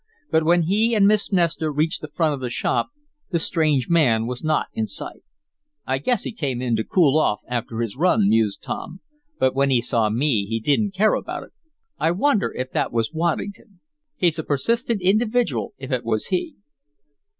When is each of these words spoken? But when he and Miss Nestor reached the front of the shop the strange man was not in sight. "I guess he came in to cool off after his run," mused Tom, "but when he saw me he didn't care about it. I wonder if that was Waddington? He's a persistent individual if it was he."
But 0.31 0.43
when 0.43 0.63
he 0.63 0.95
and 0.95 1.05
Miss 1.07 1.31
Nestor 1.31 1.71
reached 1.71 2.01
the 2.01 2.07
front 2.07 2.33
of 2.33 2.39
the 2.39 2.49
shop 2.49 2.89
the 3.29 3.37
strange 3.37 3.87
man 3.87 4.25
was 4.25 4.43
not 4.43 4.65
in 4.73 4.87
sight. 4.87 5.21
"I 5.85 5.99
guess 5.99 6.23
he 6.23 6.31
came 6.31 6.59
in 6.59 6.75
to 6.77 6.83
cool 6.83 7.19
off 7.19 7.41
after 7.47 7.81
his 7.81 7.95
run," 7.95 8.27
mused 8.27 8.63
Tom, 8.63 9.01
"but 9.37 9.53
when 9.53 9.69
he 9.69 9.79
saw 9.79 10.09
me 10.09 10.47
he 10.47 10.59
didn't 10.59 10.95
care 10.95 11.13
about 11.13 11.43
it. 11.43 11.51
I 11.99 12.09
wonder 12.09 12.51
if 12.57 12.71
that 12.71 12.91
was 12.91 13.13
Waddington? 13.13 13.79
He's 14.15 14.39
a 14.39 14.43
persistent 14.43 15.03
individual 15.03 15.75
if 15.77 15.91
it 15.91 16.03
was 16.03 16.25
he." 16.29 16.55